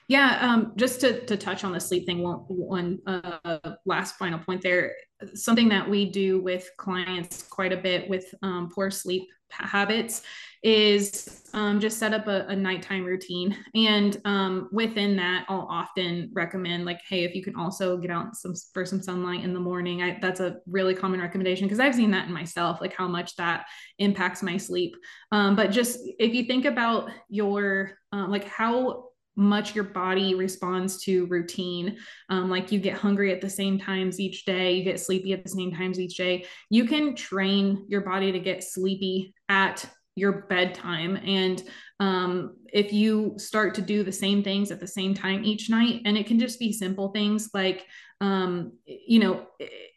[0.09, 4.39] yeah, um, just to, to touch on the sleep thing one, one uh, last final
[4.39, 4.95] point there
[5.35, 10.23] something that we do with clients quite a bit with um, poor sleep habits
[10.63, 13.57] is um, just set up a, a nighttime routine.
[13.75, 18.37] And um, within that, I'll often recommend like, hey, if you can also get out
[18.37, 21.95] some for some sunlight in the morning, I, that's a really common recommendation because I've
[21.95, 23.67] seen that in myself, like how much that
[23.99, 24.95] impacts my sleep.
[25.33, 29.08] Um, but just if you think about your uh, like how
[29.39, 31.97] much your body responds to routine.
[32.29, 35.45] Um, like you get hungry at the same times each day, you get sleepy at
[35.45, 36.45] the same times each day.
[36.71, 41.17] You can train your body to get sleepy at your bedtime.
[41.25, 41.63] And
[42.01, 46.03] um, if you start to do the same things at the same time each night,
[46.05, 47.87] and it can just be simple things like,
[48.21, 49.47] um, you know,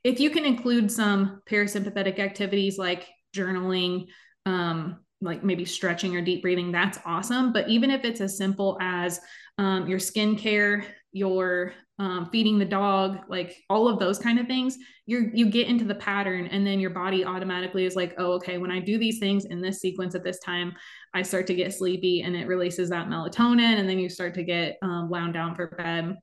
[0.03, 4.05] if you can include some parasympathetic activities like journaling,
[4.45, 7.53] um, like maybe stretching or deep breathing, that's awesome.
[7.53, 9.19] But even if it's as simple as
[9.57, 14.77] um, your skincare, your um, feeding the dog, like all of those kind of things,
[15.05, 18.57] you you get into the pattern, and then your body automatically is like, oh, okay,
[18.57, 20.73] when I do these things in this sequence at this time,
[21.13, 24.43] I start to get sleepy, and it releases that melatonin, and then you start to
[24.43, 26.17] get um, wound down for bed.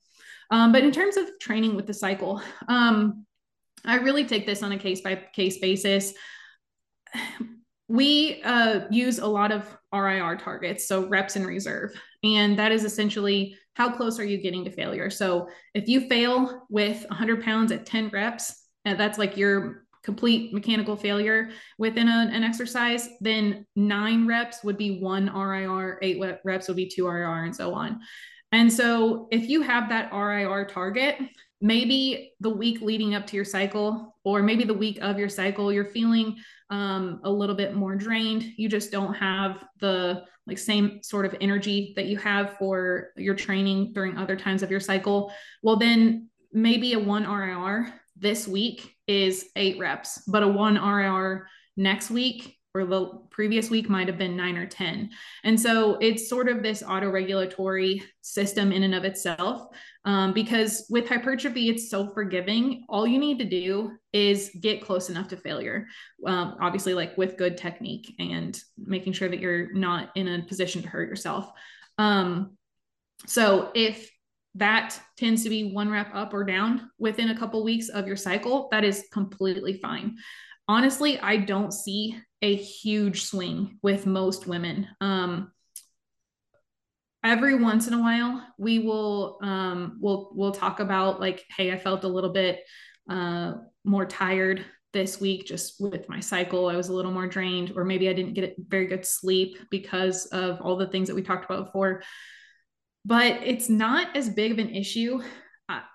[0.51, 3.26] Um, but in terms of training with the cycle, um,
[3.84, 6.14] I really take this on a case by case basis
[7.89, 11.93] we uh, use a lot of RIR targets, so reps in reserve.
[12.22, 15.09] And that is essentially how close are you getting to failure?
[15.09, 20.53] So if you fail with 100 pounds at 10 reps, and that's like your complete
[20.53, 26.68] mechanical failure within a, an exercise, then nine reps would be one RIR, eight reps
[26.68, 28.01] would be two RIR, and so on.
[28.53, 31.16] And so if you have that RIR target,
[31.61, 35.72] maybe the week leading up to your cycle, or maybe the week of your cycle,
[35.72, 36.37] you're feeling
[36.68, 38.45] um, a little bit more drained.
[38.57, 43.35] You just don't have the like same sort of energy that you have for your
[43.35, 45.33] training during other times of your cycle.
[45.62, 51.49] Well, then maybe a one RIR this week is eight reps, but a one RIR
[51.76, 55.11] next week the previous week might have been nine or 10.
[55.45, 59.68] And so it's sort of this auto regulatory system in and of itself.
[60.05, 62.85] Um, because with hypertrophy, it's so forgiving.
[62.89, 65.87] All you need to do is get close enough to failure.
[66.26, 70.83] Um, obviously, like with good technique and making sure that you're not in a position
[70.83, 71.51] to hurt yourself.
[71.99, 72.57] Um,
[73.26, 74.11] so if
[74.55, 78.16] that tends to be one rep up or down within a couple weeks of your
[78.16, 80.16] cycle, that is completely fine
[80.68, 84.86] honestly, I don't see a huge swing with most women.
[85.00, 85.50] Um,
[87.24, 91.78] every once in a while, we will um, we'll we'll talk about like, hey, I
[91.78, 92.60] felt a little bit
[93.10, 93.54] uh,
[93.84, 96.68] more tired this week just with my cycle.
[96.68, 100.26] I was a little more drained, or maybe I didn't get very good sleep because
[100.26, 102.02] of all the things that we talked about before.
[103.04, 105.22] But it's not as big of an issue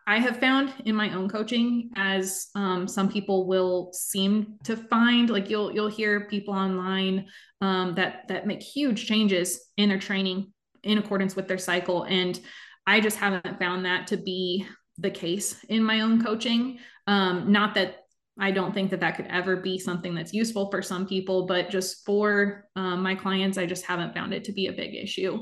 [0.06, 5.32] I have found in my own coaching, as um, some people will seem to find,
[5.32, 7.26] like you'll you'll hear people online
[7.62, 10.54] um, that that make huge changes in their training
[10.84, 12.40] in accordance with their cycle, and
[12.86, 14.68] I just haven't found that to be
[15.00, 16.78] the case in my own coaching.
[17.08, 17.96] Um, not that
[18.40, 21.70] I don't think that that could ever be something that's useful for some people, but
[21.70, 25.40] just for um, my clients, I just haven't found it to be a big issue.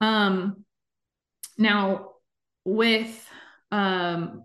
[0.00, 0.64] Um,
[1.58, 2.12] now,
[2.64, 3.25] with
[3.72, 4.44] um,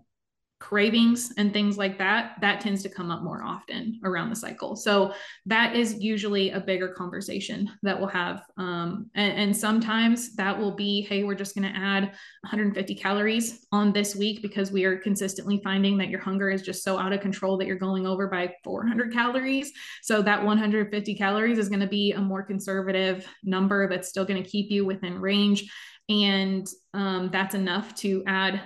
[0.62, 4.76] cravings and things like that, that tends to come up more often around the cycle.
[4.76, 5.12] So
[5.44, 8.44] that is usually a bigger conversation that we'll have.
[8.56, 12.04] Um, and, and, sometimes that will be, hey, we're just going to add
[12.42, 16.84] 150 calories on this week because we are consistently finding that your hunger is just
[16.84, 19.72] so out of control that you're going over by 400 calories.
[20.00, 24.40] So that 150 calories is going to be a more conservative number that's still going
[24.40, 25.68] to keep you within range.
[26.08, 28.62] And um, that's enough to add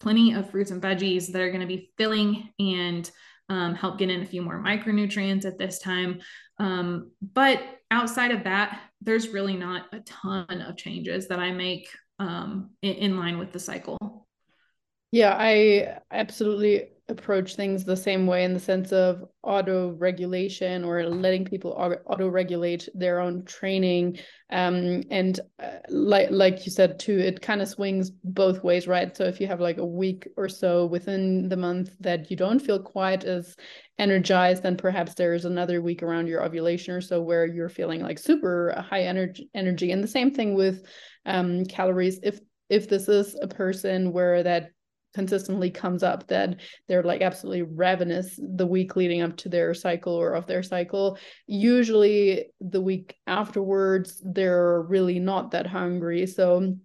[0.00, 3.10] plenty of fruits and veggies that are going to be filling and
[3.48, 6.20] um, help get in a few more micronutrients at this time.
[6.58, 11.88] Um, but outside of that, there's really not a ton of changes that I make
[12.18, 14.26] um, in, in line with the cycle.
[15.10, 21.02] Yeah, I absolutely approach things the same way in the sense of auto regulation or
[21.06, 21.72] letting people
[22.06, 24.18] auto regulate their own training.
[24.50, 29.16] Um, and uh, like like you said too it kind of swings both ways right?
[29.16, 32.60] So if you have like a week or so within the month that you don't
[32.60, 33.56] feel quite as
[33.98, 38.18] energized then perhaps there's another week around your ovulation or so where you're feeling like
[38.18, 39.92] super high energy energy.
[39.92, 40.84] And the same thing with
[41.24, 42.20] um, calories.
[42.22, 44.72] If if this is a person where that
[45.14, 46.56] consistently comes up that
[46.86, 51.18] they're like absolutely ravenous the week leading up to their cycle or of their cycle.
[51.46, 56.26] Usually the week afterwards they're really not that hungry.
[56.26, 56.76] So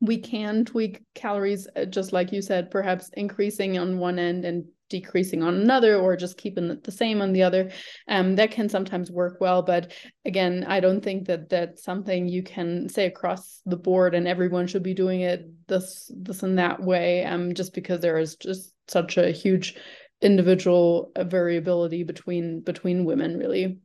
[0.00, 4.64] we can tweak calories uh, just like you said perhaps increasing on one end and
[4.92, 7.70] decreasing on another or just keeping it the same on the other
[8.08, 9.92] um, that can sometimes work well but
[10.26, 14.66] again i don't think that that's something you can say across the board and everyone
[14.66, 18.74] should be doing it this this and that way um, just because there is just
[18.86, 19.74] such a huge
[20.20, 23.78] individual uh, variability between between women really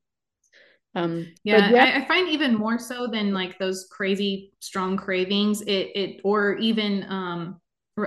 [0.95, 1.83] um, yeah, yeah.
[1.83, 6.55] I, I, find even more so than like those crazy strong cravings, it it or
[6.55, 7.61] even um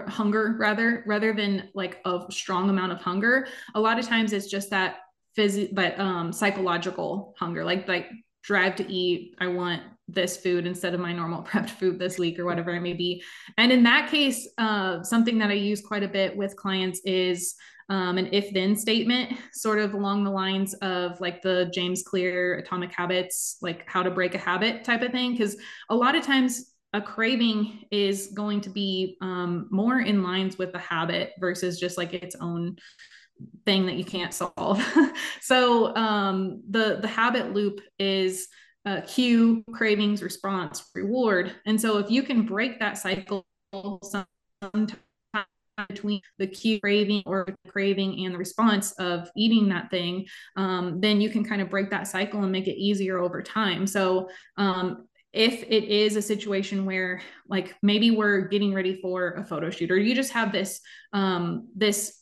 [0.09, 3.47] hunger rather rather than like a strong amount of hunger.
[3.75, 4.99] A lot of times it's just that
[5.37, 8.09] phys but um psychological hunger, like like
[8.43, 9.35] drive to eat.
[9.41, 12.81] I want this food instead of my normal prepped food this week or whatever it
[12.81, 13.23] may be.
[13.59, 17.55] And in that case, uh, something that I use quite a bit with clients is
[17.89, 22.59] um, an if then statement, sort of along the lines of like the James Clear
[22.59, 25.33] Atomic Habits, like how to break a habit type of thing.
[25.33, 25.57] Because
[25.89, 30.73] a lot of times a craving is going to be um, more in lines with
[30.73, 32.77] the habit versus just like its own
[33.65, 34.83] thing that you can't solve.
[35.41, 38.49] so um, the the habit loop is
[38.87, 43.47] uh, cue, cravings, response, reward, and so if you can break that cycle
[44.03, 44.97] sometimes
[45.89, 50.27] between the cue craving or the craving and the response of eating that thing,
[50.57, 53.87] um, then you can kind of break that cycle and make it easier over time.
[53.87, 59.45] So um, if it is a situation where like maybe we're getting ready for a
[59.45, 60.81] photo shoot or you just have this
[61.13, 62.17] um, this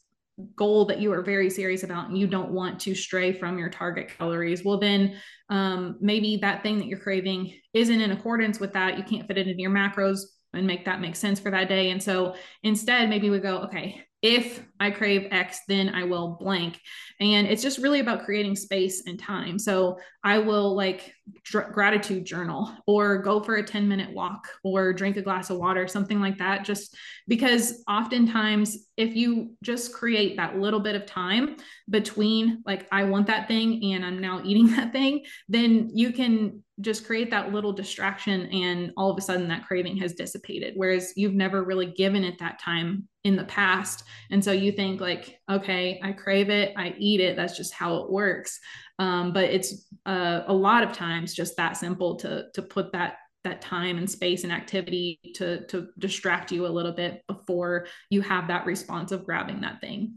[0.55, 3.69] goal that you are very serious about and you don't want to stray from your
[3.69, 5.17] target calories well then
[5.51, 9.39] um, maybe that thing that you're craving isn't in accordance with that you can't fit
[9.39, 10.21] it into your macros
[10.55, 11.91] and make that make sense for that day.
[11.91, 16.81] And so instead, maybe we go, okay, if I crave X, then I will blank.
[17.21, 19.59] And it's just really about creating space and time.
[19.59, 21.13] So I will like
[21.45, 25.59] dr- gratitude journal or go for a 10 minute walk or drink a glass of
[25.59, 26.65] water, something like that.
[26.65, 31.57] Just because oftentimes, if you just create that little bit of time
[31.89, 36.63] between like, I want that thing and I'm now eating that thing, then you can
[36.81, 41.13] just create that little distraction and all of a sudden that craving has dissipated whereas
[41.17, 45.39] you've never really given it that time in the past and so you think like
[45.51, 48.61] okay i crave it i eat it that's just how it works
[48.99, 53.17] um, but it's uh, a lot of times just that simple to to put that
[53.45, 58.21] that time and space and activity to to distract you a little bit before you
[58.21, 60.15] have that response of grabbing that thing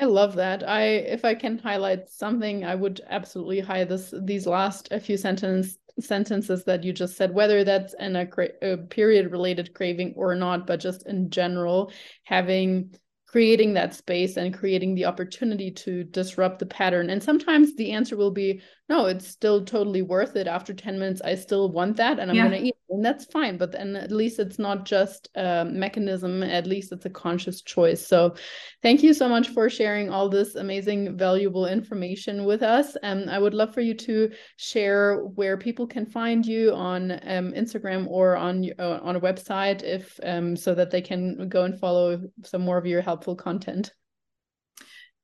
[0.00, 0.66] I love that.
[0.66, 5.16] I if I can highlight something, I would absolutely highlight this these last a few
[5.16, 8.28] sentence sentences that you just said, whether that's in a,
[8.62, 12.94] a period related craving or not, but just in general, having
[13.28, 17.10] creating that space and creating the opportunity to disrupt the pattern.
[17.10, 20.46] And sometimes the answer will be, no, it's still totally worth it.
[20.46, 22.48] After 10 minutes, I still want that and I'm yeah.
[22.48, 22.74] going to eat.
[22.88, 23.58] And that's fine.
[23.58, 28.06] But then at least it's not just a mechanism, at least it's a conscious choice.
[28.06, 28.34] So
[28.82, 32.96] thank you so much for sharing all this amazing, valuable information with us.
[33.02, 37.52] And I would love for you to share where people can find you on um,
[37.52, 41.78] Instagram or on, uh, on a website if um, so that they can go and
[41.78, 43.90] follow some more of your helpful content.